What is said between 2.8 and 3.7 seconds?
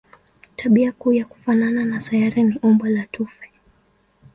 la tufe.